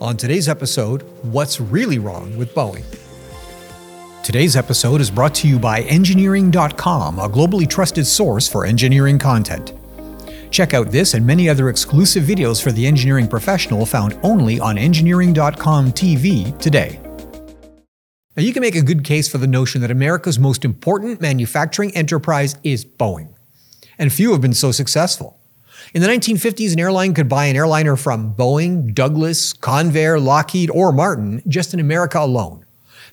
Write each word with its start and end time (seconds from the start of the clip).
On 0.00 0.16
today's 0.16 0.48
episode, 0.48 1.02
what's 1.22 1.60
really 1.60 2.00
wrong 2.00 2.36
with 2.36 2.52
Boeing? 2.52 2.84
Today's 4.24 4.56
episode 4.56 5.00
is 5.00 5.08
brought 5.08 5.34
to 5.36 5.48
you 5.48 5.56
by 5.56 5.82
Engineering.com, 5.82 7.20
a 7.20 7.28
globally 7.28 7.68
trusted 7.68 8.04
source 8.04 8.48
for 8.48 8.66
engineering 8.66 9.20
content. 9.20 9.72
Check 10.50 10.74
out 10.74 10.90
this 10.90 11.14
and 11.14 11.24
many 11.24 11.48
other 11.48 11.68
exclusive 11.68 12.24
videos 12.24 12.60
for 12.60 12.72
the 12.72 12.84
engineering 12.84 13.28
professional 13.28 13.86
found 13.86 14.18
only 14.24 14.58
on 14.58 14.78
Engineering.com 14.78 15.92
TV 15.92 16.58
today. 16.58 16.98
Now, 18.36 18.42
you 18.42 18.52
can 18.52 18.62
make 18.62 18.74
a 18.74 18.82
good 18.82 19.04
case 19.04 19.28
for 19.28 19.38
the 19.38 19.46
notion 19.46 19.80
that 19.82 19.92
America's 19.92 20.40
most 20.40 20.64
important 20.64 21.20
manufacturing 21.20 21.96
enterprise 21.96 22.56
is 22.64 22.84
Boeing. 22.84 23.32
And 23.96 24.12
few 24.12 24.32
have 24.32 24.40
been 24.40 24.54
so 24.54 24.72
successful. 24.72 25.38
In 25.92 26.02
the 26.02 26.08
1950s, 26.08 26.72
an 26.72 26.80
airline 26.80 27.14
could 27.14 27.28
buy 27.28 27.46
an 27.46 27.56
airliner 27.56 27.96
from 27.96 28.34
Boeing, 28.34 28.94
Douglas, 28.94 29.52
Convair, 29.52 30.22
Lockheed, 30.22 30.70
or 30.70 30.92
Martin 30.92 31.42
just 31.46 31.74
in 31.74 31.80
America 31.80 32.18
alone. 32.18 32.64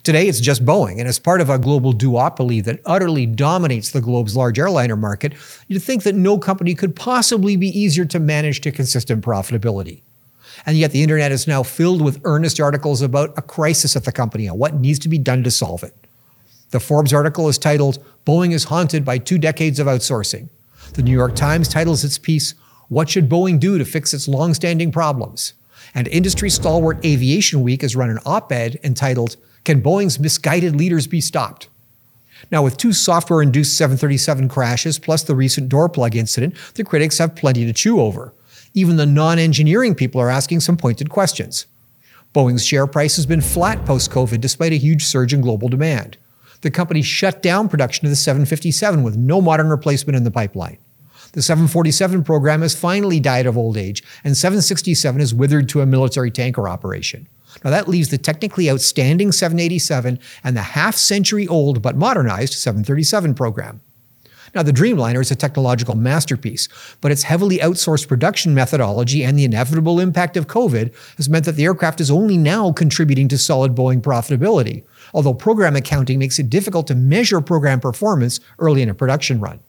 Today, 0.04 0.28
it's 0.28 0.40
just 0.40 0.66
Boeing, 0.66 0.98
and 0.98 1.08
as 1.08 1.20
part 1.20 1.42
of 1.42 1.50
a 1.50 1.60
global 1.60 1.94
duopoly 1.94 2.64
that 2.64 2.80
utterly 2.86 3.28
dominates 3.28 3.92
the 3.92 4.02
globe's 4.02 4.36
large 4.36 4.58
airliner 4.58 4.96
market, 4.96 5.34
you'd 5.68 5.84
think 5.84 6.04
that 6.04 6.16
no 6.16 6.40
company 6.40 6.74
could 6.74 6.96
possibly 6.96 7.56
be 7.56 7.68
easier 7.68 8.06
to 8.06 8.20
manage 8.20 8.62
to 8.62 8.72
consistent 8.72 9.24
profitability. 9.24 10.02
And 10.66 10.78
yet, 10.78 10.92
the 10.92 11.04
internet 11.04 11.32
is 11.32 11.48
now 11.48 11.62
filled 11.62 12.02
with 12.02 12.22
earnest 12.24 12.60
articles 12.60 13.02
about 13.02 13.38
a 13.38 13.42
crisis 13.42 13.96
at 13.96 14.06
the 14.06 14.12
company 14.12 14.48
and 14.48 14.58
what 14.58 14.76
needs 14.76 14.98
to 15.00 15.10
be 15.10 15.18
done 15.18 15.44
to 15.44 15.52
solve 15.52 15.84
it. 15.84 15.94
The 16.72 16.80
Forbes 16.80 17.14
article 17.14 17.48
is 17.48 17.58
titled, 17.58 18.04
Boeing 18.26 18.54
is 18.54 18.66
Haunted 18.66 19.06
by 19.06 19.18
Two 19.18 19.38
Decades 19.38 19.80
of 19.80 19.88
Outsourcing. 19.88 20.48
The 20.94 21.04
New 21.04 21.12
York 21.12 21.36
Times 21.36 21.70
titles 21.70 22.04
its 22.04 22.18
piece, 22.18 22.54
what 22.90 23.10
should 23.10 23.30
Boeing 23.30 23.62
do 23.62 23.78
to 23.78 23.86
fix 23.86 24.14
its 24.14 24.28
long-standing 24.28 24.92
problems? 24.92 25.54
And 25.96 26.06
industry 26.10 26.50
stalwart 26.50 27.04
Aviation 27.06 27.62
Week 27.62 27.82
has 27.82 27.96
run 27.96 28.10
an 28.10 28.20
op-ed 28.26 28.78
entitled, 28.84 29.38
Can 29.64 29.82
Boeing's 29.82 30.20
Misguided 30.20 30.76
Leaders 30.76 31.08
Be 31.08 31.22
Stopped? 31.22 31.70
Now, 32.52 32.62
with 32.62 32.76
two 32.76 32.92
software 32.92 33.42
induced 33.42 33.78
737 33.78 34.50
crashes 34.50 35.00
plus 35.00 35.24
the 35.24 35.36
recent 35.36 35.70
door 35.70 35.88
plug 35.88 36.16
incident, 36.16 36.56
the 36.74 36.84
critics 36.84 37.20
have 37.20 37.36
plenty 37.36 37.66
to 37.66 37.72
chew 37.72 38.02
over. 38.02 38.34
Even 38.74 38.98
the 38.98 39.06
non 39.06 39.40
engineering 39.40 39.96
people 39.96 40.20
are 40.20 40.30
asking 40.30 40.60
some 40.60 40.76
pointed 40.76 41.10
questions. 41.10 41.68
Boeing's 42.34 42.66
share 42.66 42.88
price 42.88 43.16
has 43.16 43.26
been 43.26 43.42
flat 43.42 43.86
post 43.86 44.12
COVID 44.12 44.42
despite 44.42 44.74
a 44.74 44.78
huge 44.78 45.06
surge 45.06 45.34
in 45.34 45.40
global 45.40 45.70
demand. 45.70 46.18
The 46.62 46.72
company 46.72 47.02
shut 47.02 47.42
down 47.42 47.70
production 47.70 48.06
of 48.06 48.12
the 48.12 48.16
757 48.16 49.04
with 49.04 49.18
no 49.18 49.42
modern 49.42 49.70
replacement 49.70 50.16
in 50.16 50.24
the 50.24 50.32
pipeline. 50.32 50.78
The 51.34 51.42
747 51.42 52.24
program 52.24 52.62
has 52.62 52.76
finally 52.76 53.20
died 53.20 53.46
of 53.46 53.58
old 53.58 53.78
age, 53.78 54.04
and 54.24 54.36
767 54.36 55.20
has 55.20 55.34
withered 55.34 55.70
to 55.70 55.82
a 55.82 55.86
military 55.86 56.30
tanker 56.30 56.68
operation. 56.68 57.28
Now 57.64 57.70
that 57.72 57.88
leaves 57.88 58.10
the 58.10 58.18
technically 58.18 58.70
outstanding 58.70 59.32
787 59.32 60.20
and 60.44 60.58
the 60.58 60.62
half 60.62 60.96
century 60.96 61.48
old 61.48 61.82
but 61.82 61.96
modernized 61.96 62.54
737 62.54 63.34
program. 63.34 63.82
Now, 64.54 64.64
the 64.64 64.74
Dreamliner 64.74 65.22
is 65.22 65.32
a 65.32 65.36
technological 65.36 65.96
masterpiece, 65.96 66.68
but 67.00 67.12
its 67.12 67.24
heavily 67.24 67.60
outsourced 67.60 68.10
production 68.10 68.54
methodology 68.54 69.24
and 69.24 69.40
the 69.40 69.46
inevitable 69.46 70.00
impact 70.00 70.36
of 70.36 70.48
COVID 70.48 70.94
has 71.16 71.30
meant 71.30 71.46
that 71.46 71.54
the 71.54 71.64
aircraft 71.64 72.02
is 72.02 72.12
only 72.12 72.38
now 72.38 72.74
contributing 72.74 73.30
to 73.30 73.38
solid 73.38 73.76
Boeing 73.76 74.02
profitability, 74.02 74.84
although 75.14 75.34
program 75.34 75.76
accounting 75.76 76.20
makes 76.20 76.40
it 76.40 76.50
difficult 76.50 76.88
to 76.88 76.96
measure 76.96 77.42
program 77.42 77.80
performance 77.80 78.40
early 78.60 78.82
in 78.82 78.90
a 78.90 78.94
production 78.94 79.40
run. 79.40 79.60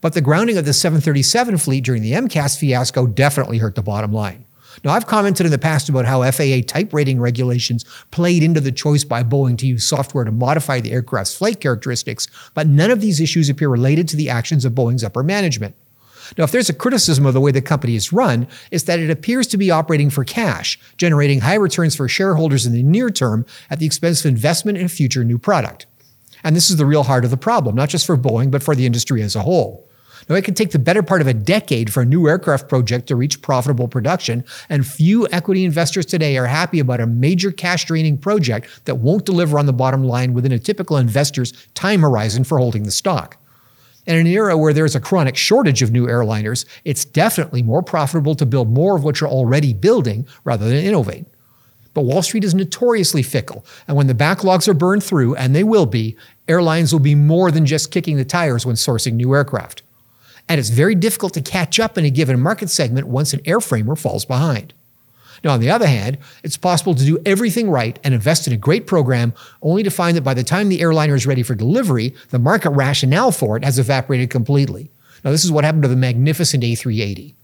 But 0.00 0.14
the 0.14 0.20
grounding 0.20 0.56
of 0.56 0.64
the 0.64 0.72
737 0.72 1.58
fleet 1.58 1.84
during 1.84 2.02
the 2.02 2.12
MCAS 2.12 2.58
fiasco 2.58 3.06
definitely 3.06 3.58
hurt 3.58 3.74
the 3.74 3.82
bottom 3.82 4.12
line. 4.12 4.44
Now, 4.84 4.92
I've 4.92 5.06
commented 5.06 5.46
in 5.46 5.52
the 5.52 5.58
past 5.58 5.88
about 5.88 6.06
how 6.06 6.28
FAA 6.30 6.60
type 6.66 6.92
rating 6.92 7.20
regulations 7.20 7.84
played 8.10 8.42
into 8.42 8.60
the 8.60 8.72
choice 8.72 9.04
by 9.04 9.22
Boeing 9.22 9.58
to 9.58 9.66
use 9.66 9.86
software 9.86 10.24
to 10.24 10.32
modify 10.32 10.80
the 10.80 10.92
aircraft's 10.92 11.36
flight 11.36 11.60
characteristics, 11.60 12.26
but 12.54 12.66
none 12.66 12.90
of 12.90 13.00
these 13.00 13.20
issues 13.20 13.48
appear 13.48 13.68
related 13.68 14.08
to 14.08 14.16
the 14.16 14.30
actions 14.30 14.64
of 14.64 14.72
Boeing's 14.72 15.04
upper 15.04 15.22
management. 15.22 15.76
Now, 16.36 16.44
if 16.44 16.52
there's 16.52 16.70
a 16.70 16.74
criticism 16.74 17.26
of 17.26 17.34
the 17.34 17.40
way 17.40 17.50
the 17.50 17.62
company 17.62 17.94
is 17.94 18.12
run, 18.12 18.48
it's 18.70 18.84
that 18.84 18.98
it 18.98 19.10
appears 19.10 19.46
to 19.48 19.56
be 19.56 19.70
operating 19.70 20.10
for 20.10 20.24
cash, 20.24 20.78
generating 20.96 21.40
high 21.40 21.54
returns 21.54 21.94
for 21.94 22.08
shareholders 22.08 22.66
in 22.66 22.72
the 22.72 22.82
near 22.82 23.10
term 23.10 23.44
at 23.70 23.78
the 23.78 23.86
expense 23.86 24.24
of 24.24 24.28
investment 24.28 24.78
in 24.78 24.86
a 24.86 24.88
future 24.88 25.24
new 25.24 25.38
product. 25.38 25.86
And 26.44 26.56
this 26.56 26.70
is 26.70 26.76
the 26.76 26.86
real 26.86 27.04
heart 27.04 27.24
of 27.24 27.30
the 27.30 27.36
problem, 27.36 27.76
not 27.76 27.88
just 27.88 28.06
for 28.06 28.16
Boeing, 28.16 28.50
but 28.50 28.62
for 28.62 28.74
the 28.74 28.86
industry 28.86 29.22
as 29.22 29.36
a 29.36 29.42
whole. 29.42 29.88
Now, 30.28 30.36
it 30.36 30.44
can 30.44 30.54
take 30.54 30.70
the 30.70 30.78
better 30.78 31.02
part 31.02 31.20
of 31.20 31.26
a 31.26 31.34
decade 31.34 31.92
for 31.92 32.02
a 32.02 32.06
new 32.06 32.28
aircraft 32.28 32.68
project 32.68 33.08
to 33.08 33.16
reach 33.16 33.42
profitable 33.42 33.88
production, 33.88 34.44
and 34.68 34.86
few 34.86 35.28
equity 35.32 35.64
investors 35.64 36.06
today 36.06 36.36
are 36.38 36.46
happy 36.46 36.78
about 36.78 37.00
a 37.00 37.06
major 37.06 37.50
cash 37.50 37.84
draining 37.86 38.18
project 38.18 38.84
that 38.84 38.98
won't 38.98 39.26
deliver 39.26 39.58
on 39.58 39.66
the 39.66 39.72
bottom 39.72 40.04
line 40.04 40.32
within 40.32 40.52
a 40.52 40.58
typical 40.58 40.96
investor's 40.96 41.52
time 41.74 42.02
horizon 42.02 42.44
for 42.44 42.58
holding 42.58 42.84
the 42.84 42.90
stock. 42.90 43.36
In 44.06 44.16
an 44.16 44.26
era 44.26 44.58
where 44.58 44.72
there's 44.72 44.96
a 44.96 45.00
chronic 45.00 45.36
shortage 45.36 45.80
of 45.80 45.92
new 45.92 46.06
airliners, 46.06 46.64
it's 46.84 47.04
definitely 47.04 47.62
more 47.62 47.82
profitable 47.82 48.34
to 48.34 48.46
build 48.46 48.68
more 48.68 48.96
of 48.96 49.04
what 49.04 49.20
you're 49.20 49.30
already 49.30 49.72
building 49.72 50.26
rather 50.44 50.68
than 50.68 50.78
innovate. 50.78 51.26
But 51.94 52.02
Wall 52.02 52.22
Street 52.22 52.42
is 52.42 52.54
notoriously 52.54 53.22
fickle, 53.22 53.64
and 53.86 53.96
when 53.96 54.06
the 54.06 54.14
backlogs 54.14 54.66
are 54.66 54.74
burned 54.74 55.04
through, 55.04 55.36
and 55.36 55.54
they 55.54 55.62
will 55.62 55.86
be, 55.86 56.16
airlines 56.48 56.92
will 56.92 57.00
be 57.00 57.14
more 57.14 57.50
than 57.50 57.66
just 57.66 57.90
kicking 57.90 58.16
the 58.16 58.24
tires 58.24 58.66
when 58.66 58.76
sourcing 58.76 59.14
new 59.14 59.34
aircraft. 59.34 59.82
And 60.48 60.58
it's 60.58 60.70
very 60.70 60.94
difficult 60.94 61.34
to 61.34 61.42
catch 61.42 61.78
up 61.78 61.96
in 61.96 62.04
a 62.04 62.10
given 62.10 62.40
market 62.40 62.70
segment 62.70 63.06
once 63.06 63.32
an 63.32 63.40
airframer 63.40 63.96
falls 63.96 64.24
behind. 64.24 64.74
Now, 65.42 65.52
on 65.52 65.60
the 65.60 65.70
other 65.70 65.86
hand, 65.86 66.18
it's 66.42 66.56
possible 66.56 66.94
to 66.94 67.04
do 67.04 67.18
everything 67.26 67.70
right 67.70 67.98
and 68.04 68.14
invest 68.14 68.46
in 68.46 68.52
a 68.52 68.58
great 68.58 68.86
program 68.86 69.34
only 69.60 69.82
to 69.82 69.90
find 69.90 70.16
that 70.16 70.22
by 70.22 70.34
the 70.34 70.44
time 70.44 70.68
the 70.68 70.80
airliner 70.80 71.14
is 71.14 71.26
ready 71.26 71.42
for 71.42 71.54
delivery, 71.54 72.14
the 72.30 72.38
market 72.38 72.70
rationale 72.70 73.32
for 73.32 73.56
it 73.56 73.64
has 73.64 73.78
evaporated 73.78 74.30
completely. 74.30 74.90
Now, 75.24 75.30
this 75.30 75.44
is 75.44 75.52
what 75.52 75.64
happened 75.64 75.82
to 75.82 75.88
the 75.88 75.96
magnificent 75.96 76.64
A380. 76.64 77.34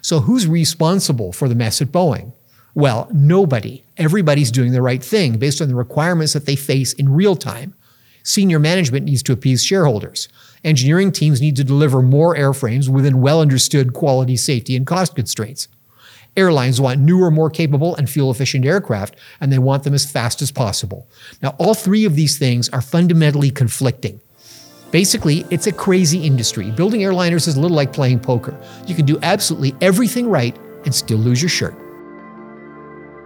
So, 0.00 0.20
who's 0.20 0.46
responsible 0.46 1.32
for 1.32 1.48
the 1.48 1.54
mess 1.54 1.80
at 1.80 1.88
Boeing? 1.88 2.32
Well, 2.74 3.08
nobody. 3.12 3.84
Everybody's 3.96 4.50
doing 4.50 4.72
the 4.72 4.82
right 4.82 5.02
thing 5.02 5.38
based 5.38 5.62
on 5.62 5.68
the 5.68 5.74
requirements 5.74 6.32
that 6.32 6.44
they 6.44 6.56
face 6.56 6.92
in 6.92 7.12
real 7.12 7.36
time. 7.36 7.74
Senior 8.22 8.58
management 8.58 9.06
needs 9.06 9.22
to 9.22 9.32
appease 9.32 9.62
shareholders. 9.62 10.28
Engineering 10.64 11.12
teams 11.12 11.40
need 11.40 11.56
to 11.56 11.64
deliver 11.64 12.02
more 12.02 12.34
airframes 12.34 12.88
within 12.88 13.20
well 13.20 13.40
understood 13.40 13.92
quality, 13.92 14.36
safety, 14.36 14.74
and 14.76 14.86
cost 14.86 15.14
constraints. 15.14 15.68
Airlines 16.36 16.80
want 16.80 17.00
newer, 17.00 17.30
more 17.30 17.50
capable, 17.50 17.94
and 17.96 18.10
fuel 18.10 18.30
efficient 18.30 18.64
aircraft, 18.64 19.16
and 19.40 19.52
they 19.52 19.58
want 19.58 19.84
them 19.84 19.94
as 19.94 20.10
fast 20.10 20.42
as 20.42 20.50
possible. 20.50 21.08
Now, 21.42 21.54
all 21.58 21.74
three 21.74 22.04
of 22.04 22.16
these 22.16 22.38
things 22.38 22.68
are 22.70 22.82
fundamentally 22.82 23.50
conflicting. 23.50 24.20
Basically, 24.90 25.44
it's 25.50 25.66
a 25.66 25.72
crazy 25.72 26.24
industry. 26.24 26.70
Building 26.70 27.00
airliners 27.00 27.48
is 27.48 27.56
a 27.56 27.60
little 27.60 27.76
like 27.76 27.92
playing 27.92 28.20
poker. 28.20 28.56
You 28.86 28.94
can 28.94 29.06
do 29.06 29.18
absolutely 29.22 29.74
everything 29.80 30.28
right 30.28 30.56
and 30.84 30.94
still 30.94 31.18
lose 31.18 31.42
your 31.42 31.48
shirt. 31.48 31.74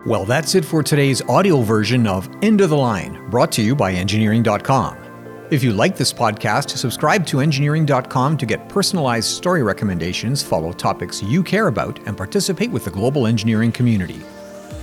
Well, 0.06 0.24
that's 0.24 0.54
it 0.54 0.64
for 0.64 0.82
today's 0.82 1.20
audio 1.22 1.60
version 1.60 2.06
of 2.06 2.28
End 2.42 2.60
of 2.60 2.70
the 2.70 2.76
Line, 2.76 3.28
brought 3.30 3.52
to 3.52 3.62
you 3.62 3.74
by 3.74 3.92
Engineering.com. 3.92 5.07
If 5.50 5.62
you 5.62 5.72
like 5.72 5.96
this 5.96 6.12
podcast, 6.12 6.76
subscribe 6.76 7.24
to 7.28 7.40
Engineering.com 7.40 8.36
to 8.36 8.44
get 8.44 8.68
personalized 8.68 9.28
story 9.30 9.62
recommendations, 9.62 10.42
follow 10.42 10.72
topics 10.72 11.22
you 11.22 11.42
care 11.42 11.68
about, 11.68 11.98
and 12.06 12.14
participate 12.14 12.70
with 12.70 12.84
the 12.84 12.90
global 12.90 13.26
engineering 13.26 13.72
community. 13.72 14.20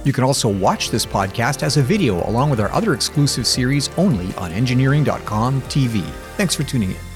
You 0.06 0.12
can 0.12 0.24
also 0.24 0.50
watch 0.50 0.90
this 0.90 1.06
podcast 1.06 1.62
as 1.62 1.78
a 1.78 1.84
video 1.84 2.28
along 2.28 2.50
with 2.50 2.60
our 2.60 2.72
other 2.72 2.96
exclusive 2.96 3.46
series 3.46 3.92
only 3.96 4.34
on 4.38 4.52
Engineering.com 4.52 5.62
TV. 5.64 6.02
Thanks 6.36 6.56
for 6.56 6.64
tuning 6.64 6.92
in. 6.92 7.15